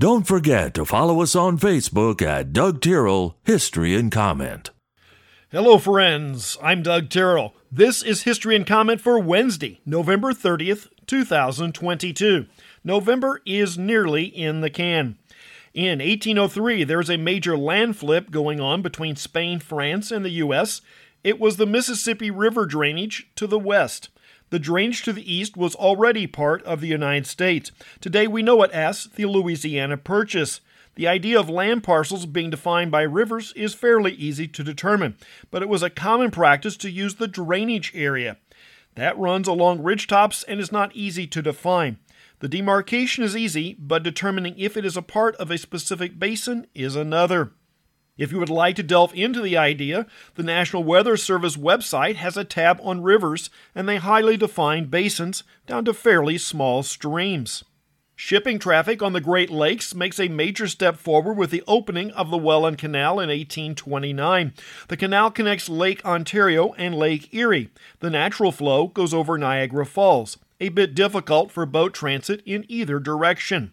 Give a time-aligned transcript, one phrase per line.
[0.00, 4.70] Don't forget to follow us on Facebook at Doug Tyrrell History and Comment.
[5.50, 6.56] Hello, friends.
[6.62, 7.56] I'm Doug Tyrrell.
[7.72, 12.46] This is History and Comment for Wednesday, November 30th, 2022.
[12.84, 15.18] November is nearly in the can.
[15.74, 20.80] In 1803, there's a major land flip going on between Spain, France, and the U.S.
[21.24, 24.08] It was the Mississippi River drainage to the west.
[24.50, 27.72] The drainage to the east was already part of the United States.
[28.00, 30.60] Today we know it as the Louisiana Purchase.
[30.94, 35.16] The idea of land parcels being defined by rivers is fairly easy to determine,
[35.50, 38.36] but it was a common practice to use the drainage area.
[38.94, 41.98] That runs along ridgetops and is not easy to define.
[42.40, 46.68] The demarcation is easy, but determining if it is a part of a specific basin
[46.74, 47.52] is another.
[48.18, 52.36] If you would like to delve into the idea, the National Weather Service website has
[52.36, 57.62] a tab on rivers, and they highly define basins down to fairly small streams.
[58.16, 62.30] Shipping traffic on the Great Lakes makes a major step forward with the opening of
[62.30, 64.52] the Welland Canal in 1829.
[64.88, 67.70] The canal connects Lake Ontario and Lake Erie.
[68.00, 72.98] The natural flow goes over Niagara Falls, a bit difficult for boat transit in either
[72.98, 73.70] direction.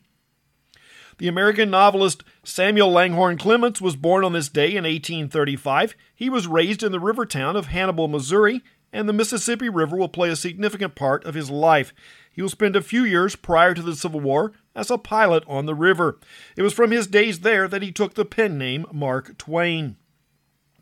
[1.18, 5.96] The American novelist Samuel Langhorne Clemens was born on this day in 1835.
[6.14, 10.10] He was raised in the river town of Hannibal, Missouri, and the Mississippi River will
[10.10, 11.94] play a significant part of his life.
[12.32, 15.66] He will spend a few years prior to the Civil War as a pilot on
[15.66, 16.20] the river.
[16.58, 19.96] It was from his days there that he took the pen name Mark Twain.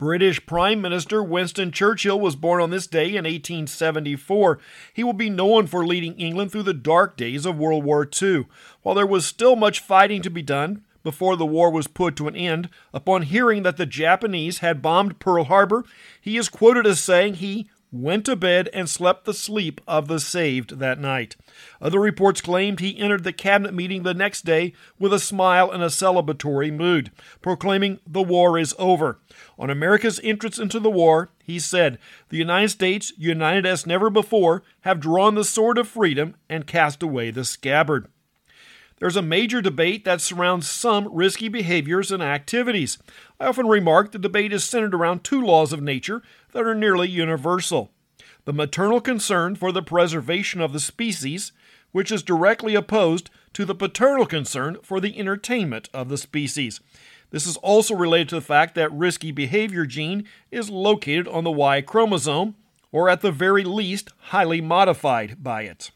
[0.03, 4.59] British Prime Minister Winston Churchill was born on this day in 1874.
[4.93, 8.47] He will be known for leading England through the dark days of World War II.
[8.81, 12.27] While there was still much fighting to be done before the war was put to
[12.27, 15.85] an end, upon hearing that the Japanese had bombed Pearl Harbor,
[16.19, 20.19] he is quoted as saying he went to bed and slept the sleep of the
[20.19, 21.35] saved that night.
[21.79, 25.83] Other reports claimed he entered the cabinet meeting the next day with a smile and
[25.83, 29.19] a celebratory mood, proclaiming the war is over.
[29.59, 34.63] On America's entrance into the war, he said, The United States, united as never before,
[34.81, 38.07] have drawn the sword of freedom and cast away the scabbard.
[39.03, 42.97] There's a major debate that surrounds some risky behaviors and activities.
[43.37, 46.21] I often remark the debate is centered around two laws of nature
[46.53, 47.91] that are nearly universal
[48.45, 51.51] the maternal concern for the preservation of the species,
[51.91, 56.79] which is directly opposed to the paternal concern for the entertainment of the species.
[57.29, 61.51] This is also related to the fact that risky behavior gene is located on the
[61.51, 62.55] Y chromosome,
[62.93, 65.91] or at the very least, highly modified by it.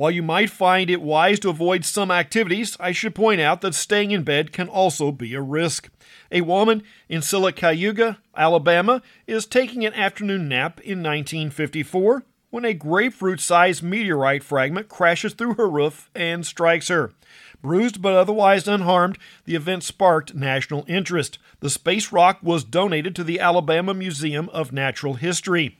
[0.00, 3.74] While you might find it wise to avoid some activities, I should point out that
[3.74, 5.90] staying in bed can also be a risk.
[6.32, 13.40] A woman in Sylacauga, Alabama, is taking an afternoon nap in 1954 when a grapefruit
[13.40, 17.12] sized meteorite fragment crashes through her roof and strikes her.
[17.60, 21.38] Bruised but otherwise unharmed, the event sparked national interest.
[21.60, 25.76] The space rock was donated to the Alabama Museum of Natural History.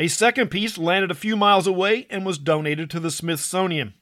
[0.00, 3.94] A second piece landed a few miles away and was donated to the Smithsonian.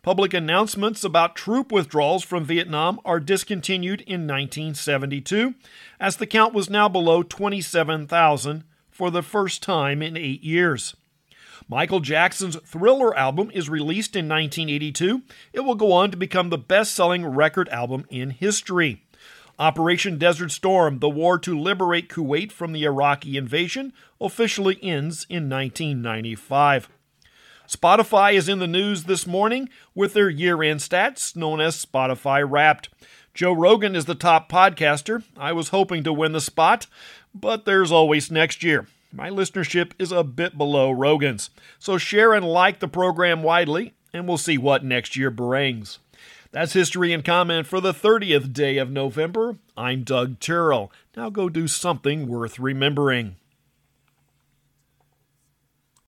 [0.00, 5.56] Public announcements about troop withdrawals from Vietnam are discontinued in 1972,
[5.98, 10.94] as the count was now below 27,000 for the first time in eight years.
[11.68, 15.22] Michael Jackson's Thriller album is released in 1982.
[15.52, 19.02] It will go on to become the best selling record album in history.
[19.60, 25.50] Operation Desert Storm, the war to liberate Kuwait from the Iraqi invasion, officially ends in
[25.50, 26.88] 1995.
[27.68, 32.42] Spotify is in the news this morning with their year end stats known as Spotify
[32.50, 32.88] Wrapped.
[33.34, 35.24] Joe Rogan is the top podcaster.
[35.36, 36.86] I was hoping to win the spot,
[37.34, 38.88] but there's always next year.
[39.12, 41.50] My listenership is a bit below Rogan's.
[41.78, 45.98] So share and like the program widely, and we'll see what next year brings.
[46.52, 49.58] That's history and comment for the 30th day of November.
[49.76, 50.90] I'm Doug Tyrrell.
[51.16, 53.36] Now go do something worth remembering.